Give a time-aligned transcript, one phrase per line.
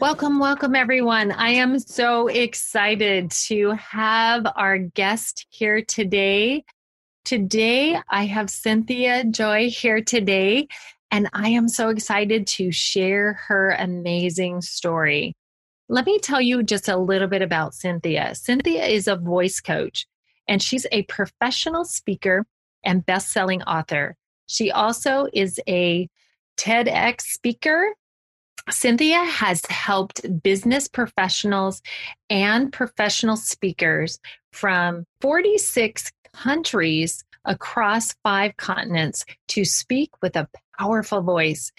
[0.00, 1.30] Welcome, welcome, everyone.
[1.30, 6.64] I am so excited to have our guest here today.
[7.26, 10.68] Today, I have Cynthia Joy here today,
[11.10, 15.36] and I am so excited to share her amazing story.
[15.90, 18.34] Let me tell you just a little bit about Cynthia.
[18.34, 20.06] Cynthia is a voice coach,
[20.48, 22.46] and she's a professional speaker
[22.82, 24.16] and best selling author.
[24.46, 26.08] She also is a
[26.56, 27.92] TEDx speaker
[28.68, 31.82] Cynthia has helped business professionals
[32.28, 34.18] and professional speakers
[34.52, 41.72] from 46 countries across five continents to speak with a powerful voice.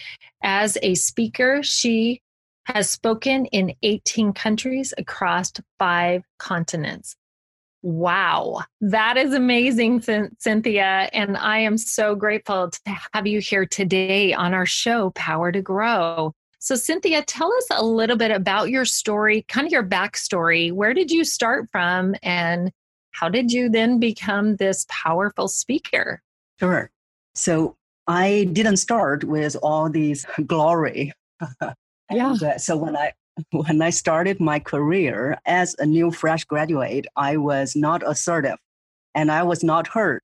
[0.43, 2.21] As a speaker, she
[2.65, 7.16] has spoken in 18 countries across five continents.
[7.83, 10.03] Wow, that is amazing,
[10.38, 11.09] Cynthia.
[11.13, 15.63] And I am so grateful to have you here today on our show, Power to
[15.63, 16.33] Grow.
[16.63, 20.71] So, Cynthia, tell us a little bit about your story, kind of your backstory.
[20.71, 22.71] Where did you start from, and
[23.13, 26.21] how did you then become this powerful speaker?
[26.59, 26.91] Sure.
[27.33, 27.75] So,
[28.07, 31.13] I didn't start with all these glory.
[32.11, 32.57] yeah.
[32.57, 33.13] So when I
[33.51, 38.57] when I started my career as a new fresh graduate, I was not assertive
[39.16, 40.21] and I was not heard.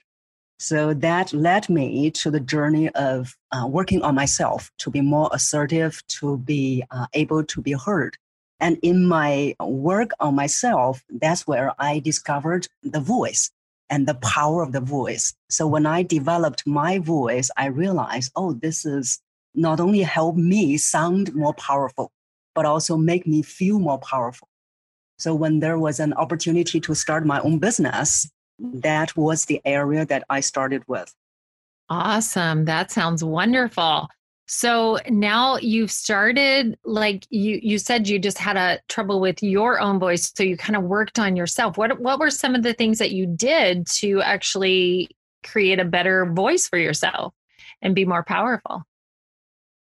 [0.60, 5.30] So that led me to the journey of uh, working on myself to be more
[5.32, 8.18] assertive, to be uh, able to be heard.
[8.60, 13.52] And in my work on myself, that's where I discovered the voice
[13.90, 15.34] and the power of the voice.
[15.50, 19.20] So when I developed my voice, I realized, oh, this is
[19.54, 22.12] not only help me sound more powerful,
[22.56, 24.48] but also make me feel more powerful.
[25.20, 28.30] So when there was an opportunity to start my own business,
[28.60, 31.14] that was the area that I started with.
[31.90, 32.66] Awesome.
[32.66, 34.08] That sounds wonderful.
[34.48, 39.80] So now you've started like you you said you just had a trouble with your
[39.80, 41.78] own voice so you kind of worked on yourself.
[41.78, 45.10] What what were some of the things that you did to actually
[45.46, 47.34] create a better voice for yourself
[47.82, 48.84] and be more powerful?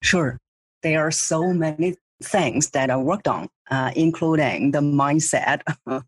[0.01, 0.40] Sure.
[0.84, 5.62] There are so many things that I worked on, uh, including the mindset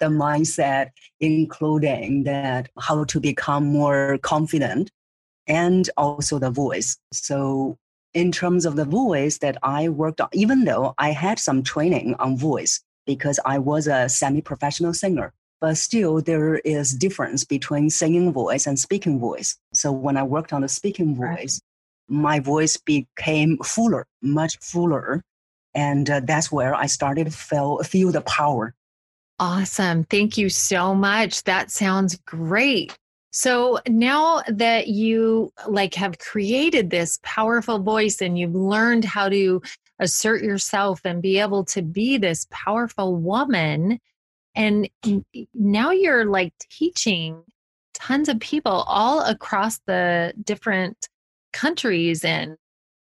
[0.00, 0.90] the mindset,
[1.20, 4.90] including that how to become more confident
[5.46, 6.96] and also the voice.
[7.12, 7.78] So
[8.14, 12.14] in terms of the voice that I worked on, even though I had some training
[12.18, 18.32] on voice because I was a semi-professional singer, but still there is difference between singing
[18.32, 19.56] voice and speaking voice.
[19.74, 21.60] So when I worked on the speaking voice,
[22.08, 25.22] my voice became fuller, much fuller.
[25.74, 28.74] And uh, that's where I started to feel, feel the power
[29.40, 30.04] Awesome.
[30.04, 31.44] Thank you so much.
[31.44, 32.94] That sounds great.
[33.30, 39.62] So now that you like have created this powerful voice and you've learned how to
[39.98, 43.98] assert yourself and be able to be this powerful woman
[44.54, 44.90] and
[45.54, 47.42] now you're like teaching
[47.94, 51.08] tons of people all across the different
[51.52, 52.56] countries and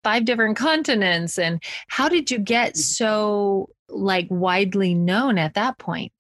[0.04, 6.14] five different continents and how did you get so like widely known at that point?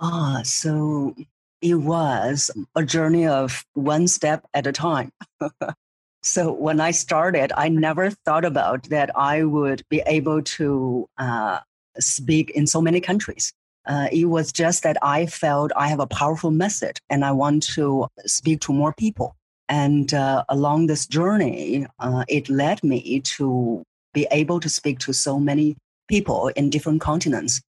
[0.00, 1.14] Ah, so
[1.60, 5.10] it was a journey of one step at a time.
[6.22, 11.60] so when I started, I never thought about that I would be able to uh,
[11.98, 13.52] speak in so many countries.
[13.86, 17.62] Uh, it was just that I felt I have a powerful message and I want
[17.74, 19.36] to speak to more people.
[19.68, 23.82] And uh, along this journey, uh, it led me to
[24.14, 25.76] be able to speak to so many
[26.08, 27.60] people in different continents.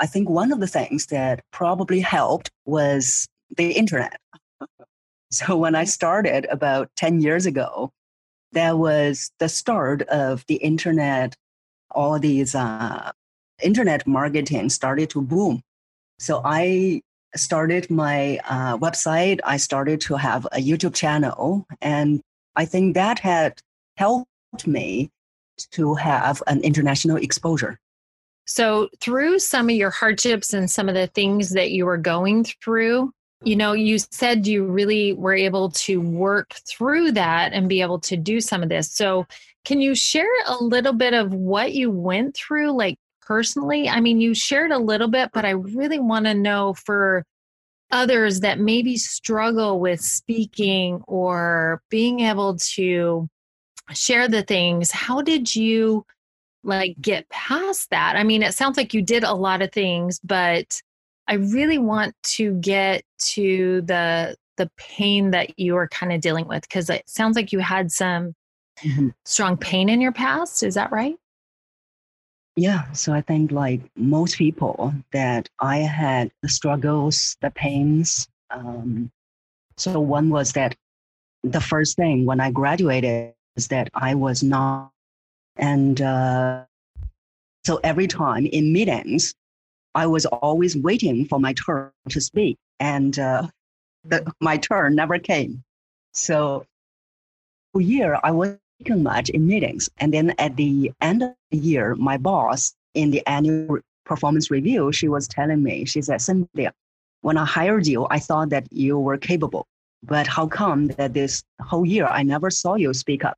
[0.00, 4.18] I think one of the things that probably helped was the internet.
[5.30, 7.90] so when I started about 10 years ago,
[8.52, 11.36] that was the start of the internet,
[11.92, 13.12] all these uh,
[13.62, 15.60] internet marketing started to boom.
[16.18, 17.02] So I
[17.36, 19.40] started my uh, website.
[19.44, 21.66] I started to have a YouTube channel.
[21.80, 22.20] And
[22.56, 23.60] I think that had
[23.96, 25.10] helped me
[25.72, 27.78] to have an international exposure.
[28.46, 32.44] So, through some of your hardships and some of the things that you were going
[32.44, 33.12] through,
[33.44, 38.00] you know, you said you really were able to work through that and be able
[38.00, 38.90] to do some of this.
[38.90, 39.26] So,
[39.64, 42.96] can you share a little bit of what you went through, like
[43.30, 43.88] personally?
[43.88, 47.24] I mean, you shared a little bit, but I really want to know for
[47.92, 53.28] others that maybe struggle with speaking or being able to
[53.92, 54.90] share the things.
[54.90, 56.04] How did you?
[56.62, 58.16] like get past that?
[58.16, 60.80] I mean, it sounds like you did a lot of things, but
[61.26, 63.02] I really want to get
[63.34, 67.50] to the the pain that you are kind of dealing with because it sounds like
[67.50, 68.34] you had some
[68.80, 69.08] mm-hmm.
[69.24, 70.62] strong pain in your past.
[70.62, 71.16] Is that right?
[72.56, 72.90] Yeah.
[72.92, 78.28] So I think like most people that I had the struggles, the pains.
[78.50, 79.10] Um,
[79.76, 80.76] so one was that
[81.42, 84.90] the first thing when I graduated is that I was not
[85.56, 86.64] and uh,
[87.64, 89.34] so every time in meetings,
[89.94, 93.48] I was always waiting for my turn to speak, and uh,
[94.04, 95.62] the, my turn never came.
[96.12, 96.64] So,
[97.74, 99.90] year, I was speaking much in meetings.
[99.98, 104.90] And then at the end of the year, my boss in the annual performance review,
[104.92, 106.72] she was telling me, she said, Cynthia,
[107.20, 109.66] when I hired you, I thought that you were capable.
[110.02, 113.36] But how come that this whole year I never saw you speak up?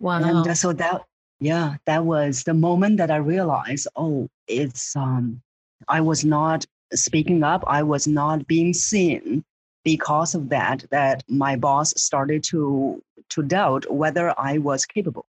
[0.00, 0.22] Wow.
[0.22, 1.02] And uh, so that
[1.42, 5.40] yeah that was the moment that i realized oh it's um
[5.88, 9.42] i was not speaking up i was not being seen
[9.82, 15.26] because of that that my boss started to to doubt whether i was capable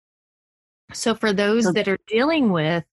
[0.93, 2.84] so for those so, that are dealing with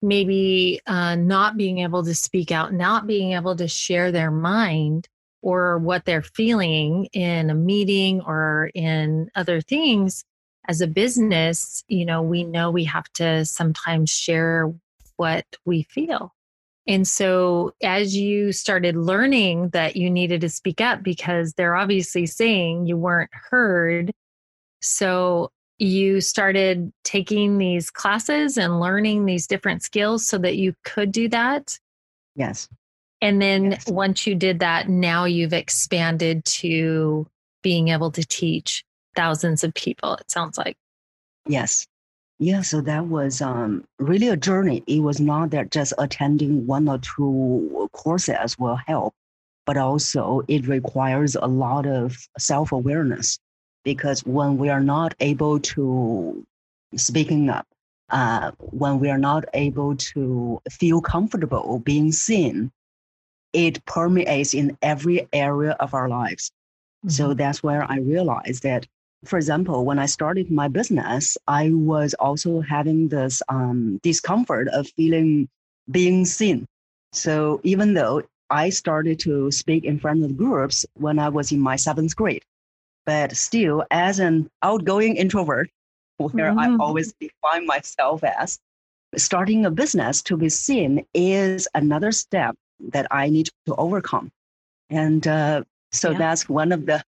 [0.00, 5.08] maybe uh, not being able to speak out not being able to share their mind
[5.42, 10.24] or what they're feeling in a meeting or in other things
[10.68, 14.72] as a business, you know, we know we have to sometimes share
[15.16, 16.34] what we feel.
[16.86, 22.26] And so, as you started learning that you needed to speak up because they're obviously
[22.26, 24.12] saying you weren't heard,
[24.82, 31.10] so you started taking these classes and learning these different skills so that you could
[31.10, 31.78] do that.
[32.36, 32.68] Yes.
[33.20, 33.88] And then yes.
[33.88, 37.26] once you did that, now you've expanded to
[37.62, 38.84] being able to teach
[39.16, 40.76] thousands of people, it sounds like.
[41.46, 41.86] Yes.
[42.38, 44.82] Yeah, so that was um, really a journey.
[44.86, 49.14] It was not that just attending one or two courses will help,
[49.64, 53.38] but also it requires a lot of self awareness
[53.84, 56.44] because when we are not able to
[56.96, 57.66] speaking up,
[58.10, 62.70] uh, when we are not able to feel comfortable being seen,
[63.52, 66.50] it permeates in every area of our lives.
[67.04, 67.10] Mm-hmm.
[67.10, 68.86] So that's where I realized that
[69.24, 74.88] for example, when I started my business, I was also having this um, discomfort of
[74.96, 75.48] feeling
[75.90, 76.66] being seen.
[77.12, 81.60] So even though I started to speak in front of groups when I was in
[81.60, 82.42] my seventh grade,
[83.06, 85.70] but still, as an outgoing introvert,
[86.18, 86.80] where mm-hmm.
[86.80, 88.58] I always define myself as,
[89.16, 94.30] starting a business to be seen is another step that I need to overcome.
[94.90, 96.18] And uh, so yeah.
[96.18, 97.02] that's one of the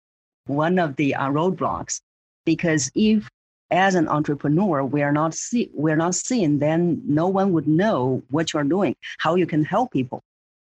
[0.46, 2.00] one of the uh, roadblocks
[2.44, 3.28] because if
[3.70, 8.22] as an entrepreneur we are not see we're not seen then no one would know
[8.30, 10.22] what you're doing how you can help people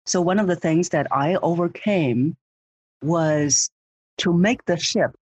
[0.04, 2.37] so one of the things that i overcame
[3.02, 3.71] was
[4.18, 5.14] to make the shift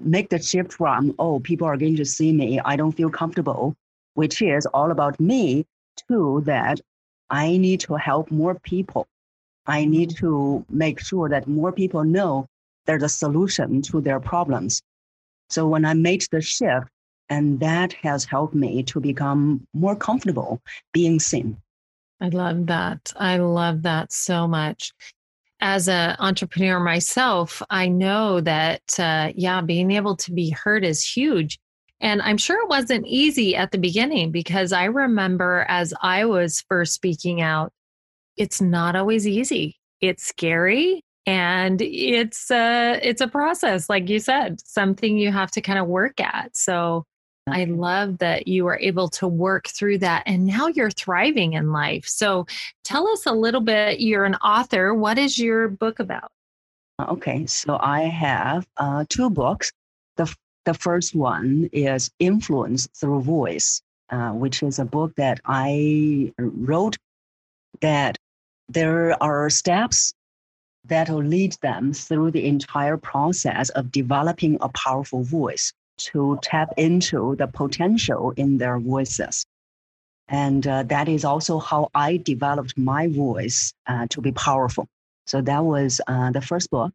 [0.00, 3.74] make the shift from oh people are going to see me i don't feel comfortable
[4.14, 5.64] which is all about me
[6.08, 6.80] to that
[7.30, 9.06] i need to help more people
[9.66, 12.46] i need to make sure that more people know
[12.84, 14.82] there's a solution to their problems
[15.48, 16.88] so when I made the shift,
[17.28, 20.60] and that has helped me to become more comfortable
[20.92, 21.56] being seen.
[22.20, 23.12] I love that.
[23.16, 24.92] I love that so much.
[25.60, 31.02] As an entrepreneur myself, I know that, uh, yeah, being able to be heard is
[31.02, 31.58] huge.
[32.00, 36.62] And I'm sure it wasn't easy at the beginning because I remember as I was
[36.68, 37.72] first speaking out,
[38.36, 39.76] it's not always easy.
[40.02, 45.60] It's scary and it's a it's a process like you said something you have to
[45.60, 47.04] kind of work at so
[47.48, 51.72] i love that you were able to work through that and now you're thriving in
[51.72, 52.06] life.
[52.06, 52.46] So
[52.84, 56.30] tell us a little bit you're an author what is your book about?
[57.00, 59.72] Okay so i have uh, two books.
[60.16, 60.34] The,
[60.64, 66.96] the first one is influence through voice uh, which is a book that i wrote
[67.80, 68.16] that
[68.68, 70.12] there are steps
[70.84, 76.72] that will lead them through the entire process of developing a powerful voice to tap
[76.76, 79.46] into the potential in their voices.
[80.28, 84.88] And uh, that is also how I developed my voice uh, to be powerful.
[85.26, 86.92] So that was uh, the first book.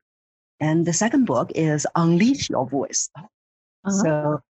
[0.60, 3.10] And the second book is Unleash Your Voice.
[3.15, 3.91] Uh-huh.
[3.91, 4.41] So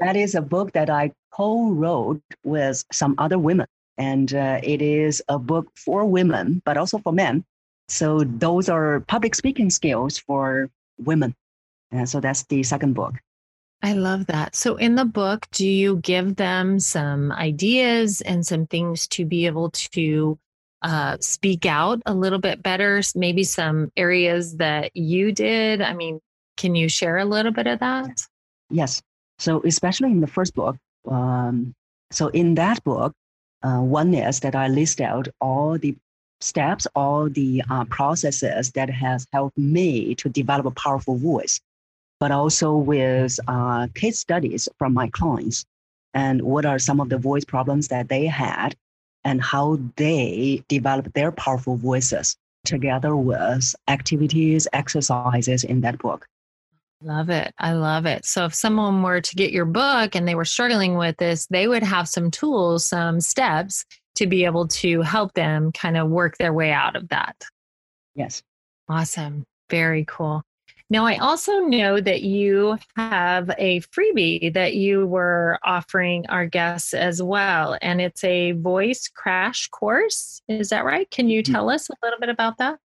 [0.00, 3.66] that is a book that I co wrote with some other women.
[3.98, 7.44] And uh, it is a book for women, but also for men.
[7.88, 11.34] So those are public speaking skills for women.
[11.90, 13.14] And so that's the second book.
[13.82, 14.56] I love that.
[14.56, 19.46] So, in the book, do you give them some ideas and some things to be
[19.46, 20.38] able to
[20.82, 23.00] uh, speak out a little bit better?
[23.14, 25.80] Maybe some areas that you did?
[25.80, 26.20] I mean,
[26.56, 28.20] can you share a little bit of that?
[28.68, 29.00] Yes.
[29.38, 30.76] So, especially in the first book,
[31.08, 31.74] um,
[32.10, 33.12] so in that book,
[33.62, 35.96] uh, one is that I list out all the
[36.40, 41.60] steps, all the uh, processes that has helped me to develop a powerful voice
[42.20, 45.64] but also with uh, case studies from my clients
[46.14, 48.74] and what are some of the voice problems that they had
[49.24, 56.26] and how they developed their powerful voices together with activities, exercises in that book.
[57.00, 57.54] Love it.
[57.58, 58.24] I love it.
[58.24, 61.68] So if someone were to get your book and they were struggling with this, they
[61.68, 63.84] would have some tools, some steps
[64.16, 67.36] to be able to help them kind of work their way out of that.
[68.16, 68.42] Yes.
[68.88, 69.44] Awesome.
[69.70, 70.42] Very cool.
[70.90, 76.94] Now, I also know that you have a freebie that you were offering our guests
[76.94, 80.40] as well, and it's a voice crash course.
[80.48, 81.10] Is that right?
[81.10, 81.52] Can you mm-hmm.
[81.52, 82.78] tell us a little bit about that?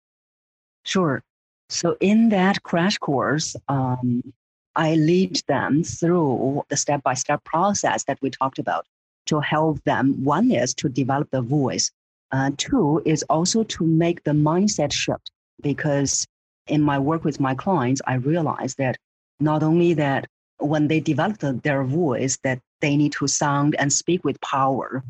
[0.84, 1.24] Sure.
[1.70, 4.34] So, in that crash course, um,
[4.76, 8.86] I lead them through the step by step process that we talked about
[9.28, 10.22] to help them.
[10.26, 11.90] One is to develop the voice,
[12.34, 15.32] uh, two is also to make the mindset shift
[15.62, 16.28] because
[16.68, 18.98] in my work with my clients, I realized that
[19.40, 20.28] not only that
[20.58, 25.04] when they develop their voice, that they need to sound and speak with power,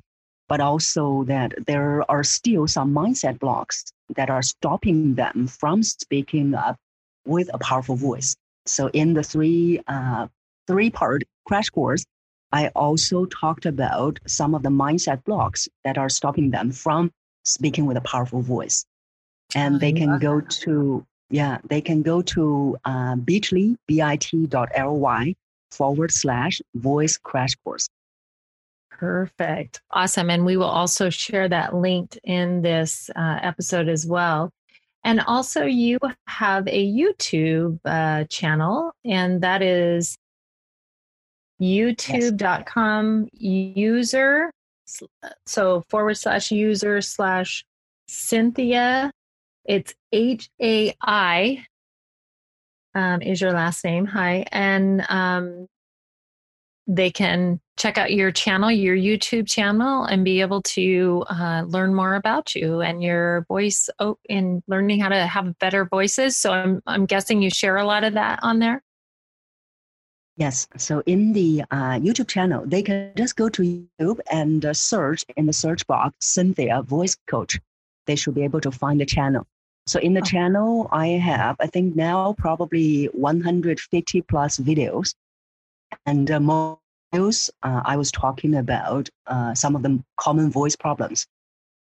[0.47, 6.53] but also that there are still some mindset blocks that are stopping them from speaking
[6.53, 6.77] up
[7.25, 8.35] with a powerful voice.
[8.65, 10.27] So in the three uh,
[10.67, 12.05] three part crash course,
[12.51, 17.11] I also talked about some of the mindset blocks that are stopping them from
[17.43, 18.85] speaking with a powerful voice.
[19.55, 25.35] And they can go to yeah, they can go to uh, bit.ly, bit.ly
[25.71, 27.89] forward slash voice crash course.
[28.91, 29.81] Perfect.
[29.89, 30.29] Awesome.
[30.29, 34.51] And we will also share that linked in this uh, episode as well.
[35.03, 35.97] And also, you
[36.27, 40.15] have a YouTube uh, channel, and that is
[41.59, 44.51] youtube.com user.
[45.47, 47.65] So forward slash user slash
[48.07, 49.11] Cynthia
[49.65, 51.65] it's H A I
[52.95, 54.05] um, is your last name.
[54.05, 54.45] Hi.
[54.51, 55.67] And um,
[56.85, 61.95] they can check out your channel, your YouTube channel, and be able to uh, learn
[61.95, 66.35] more about you and your voice oh, in learning how to have better voices.
[66.37, 68.83] So I'm, I'm guessing you share a lot of that on there.
[70.35, 70.67] Yes.
[70.77, 73.61] So in the uh, YouTube channel, they can just go to
[74.01, 77.59] YouTube and uh, search in the search box Cynthia Voice Coach.
[78.07, 79.47] They should be able to find the channel.
[79.85, 80.25] So in the oh.
[80.25, 85.13] channel, I have, I think now probably 150 plus videos.
[86.05, 91.27] And uh, most uh, I was talking about uh, some of the common voice problems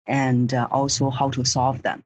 [0.07, 2.03] and uh, also how to solve them.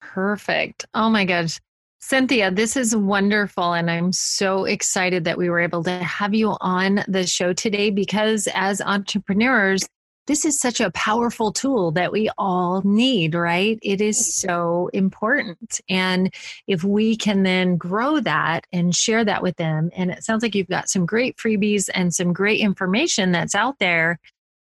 [0.00, 0.86] Perfect.
[0.94, 1.60] Oh my gosh.
[1.98, 3.72] Cynthia, this is wonderful.
[3.72, 7.90] And I'm so excited that we were able to have you on the show today
[7.90, 9.82] because as entrepreneurs,
[10.26, 13.78] this is such a powerful tool that we all need, right?
[13.82, 15.80] It is so important.
[15.88, 16.34] And
[16.66, 20.54] if we can then grow that and share that with them, and it sounds like
[20.54, 24.18] you've got some great freebies and some great information that's out there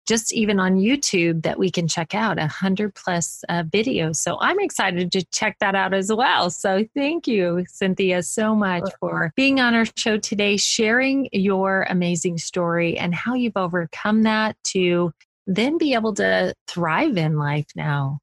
[0.08, 4.16] just even on YouTube that we can check out a hundred plus uh, videos.
[4.16, 6.48] So I'm excited to check that out as well.
[6.48, 12.38] So thank you, Cynthia, so much for being on our show today, sharing your amazing
[12.38, 15.12] story and how you've overcome that to
[15.48, 18.18] then be able to thrive in life now.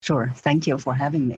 [0.00, 0.32] Sure.
[0.34, 1.36] Thank you for having me.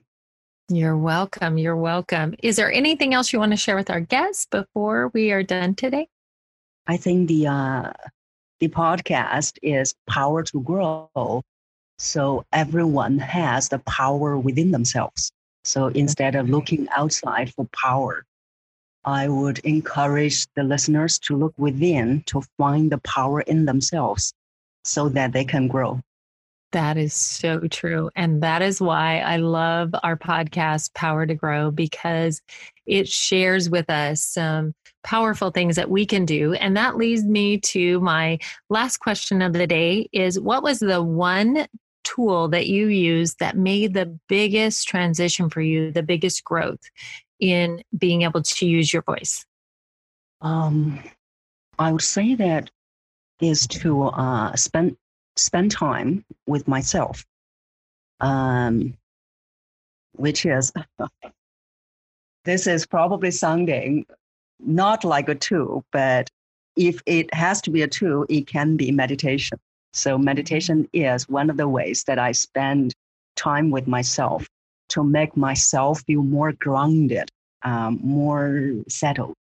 [0.69, 1.57] You're welcome.
[1.57, 2.33] You're welcome.
[2.41, 5.75] Is there anything else you want to share with our guests before we are done
[5.75, 6.07] today?
[6.87, 7.91] I think the uh,
[8.61, 11.41] the podcast is power to grow.
[11.97, 15.31] So everyone has the power within themselves.
[15.65, 18.23] So instead of looking outside for power,
[19.03, 24.33] I would encourage the listeners to look within to find the power in themselves
[24.83, 26.01] so that they can grow.
[26.71, 28.09] That is so true.
[28.15, 32.41] And that is why I love our podcast, Power to Grow, because
[32.85, 34.73] it shares with us some
[35.03, 36.53] powerful things that we can do.
[36.53, 41.03] And that leads me to my last question of the day is what was the
[41.03, 41.67] one
[42.03, 46.79] tool that you used that made the biggest transition for you, the biggest growth
[47.39, 49.45] in being able to use your voice?
[50.41, 50.99] Um,
[51.77, 52.69] I would say that
[53.41, 54.95] is to uh, spend
[55.35, 57.25] spend time with myself,
[58.19, 58.93] um,
[60.13, 60.71] which is
[62.45, 64.05] this is probably sounding
[64.59, 66.29] not like a tool, but
[66.75, 69.57] if it has to be a tool, it can be meditation.
[69.93, 72.93] So meditation is one of the ways that I spend
[73.35, 74.47] time with myself
[74.89, 77.29] to make myself feel more grounded,
[77.63, 79.33] um, more settled.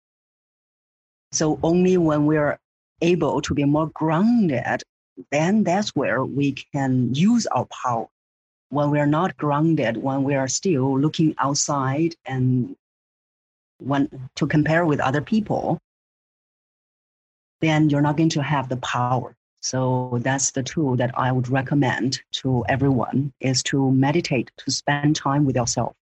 [1.32, 2.58] So only when we're
[3.02, 4.82] able to be more grounded,
[5.32, 8.08] then that's where we can use our power.
[8.70, 12.76] When we're not grounded, when we are still looking outside and
[13.80, 15.80] when to compare with other people,
[17.62, 19.36] then you're not going to have the power.
[19.62, 25.16] So that's the tool that I would recommend to everyone is to meditate, to spend
[25.16, 25.96] time with yourself.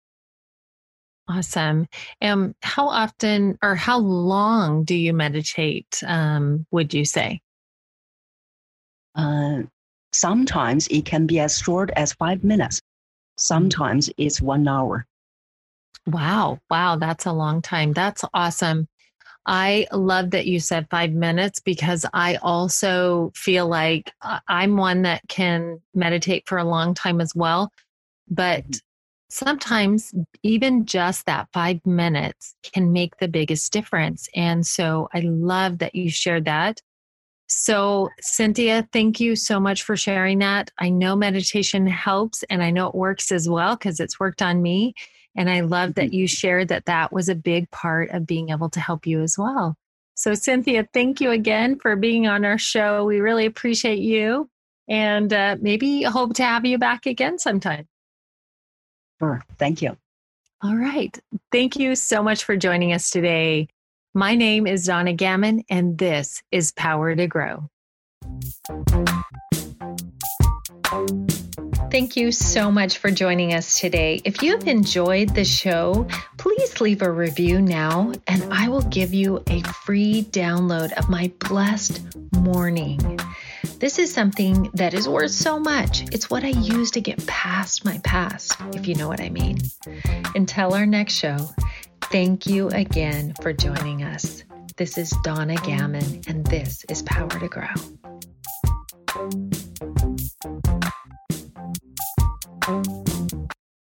[1.28, 1.88] Awesome.
[2.23, 6.02] Um, how often or how long do you meditate?
[6.06, 7.40] Um, would you say?
[9.14, 9.62] Uh,
[10.12, 12.80] sometimes it can be as short as five minutes.
[13.37, 15.06] Sometimes it's one hour.
[16.06, 16.61] Wow.
[16.71, 16.97] Wow.
[16.97, 17.92] That's a long time.
[17.92, 18.87] That's awesome.
[19.47, 24.12] I love that you said five minutes because I also feel like
[24.49, 27.73] I'm one that can meditate for a long time as well.
[28.28, 28.78] But mm-hmm.
[29.28, 34.28] Sometimes even just that five minutes can make the biggest difference.
[34.35, 36.80] And so I love that you shared that.
[37.49, 40.71] So, Cynthia, thank you so much for sharing that.
[40.78, 44.62] I know meditation helps and I know it works as well because it's worked on
[44.62, 44.95] me.
[45.37, 46.14] And I love that mm-hmm.
[46.14, 49.38] you shared that that was a big part of being able to help you as
[49.38, 49.77] well.
[50.14, 53.05] So, Cynthia, thank you again for being on our show.
[53.05, 54.48] We really appreciate you
[54.88, 57.87] and uh, maybe hope to have you back again sometime.
[59.20, 59.42] Sure.
[59.59, 59.96] Thank you.
[60.62, 61.18] All right.
[61.52, 63.68] Thank you so much for joining us today.
[64.14, 67.68] My name is Donna Gammon, and this is Power to Grow.
[71.90, 74.20] Thank you so much for joining us today.
[74.24, 79.14] If you have enjoyed the show, please leave a review now, and I will give
[79.14, 82.02] you a free download of my blessed
[82.35, 83.18] morning.
[83.78, 86.02] This is something that is worth so much.
[86.10, 89.58] It's what I use to get past my past, if you know what I mean.
[90.34, 91.50] Until our next show,
[92.04, 94.44] thank you again for joining us.
[94.76, 97.95] This is Donna Gammon, and this is Power to Grow.